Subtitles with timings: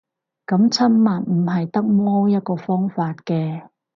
[0.47, 3.69] 噉親密唔係得摸一個方法嘅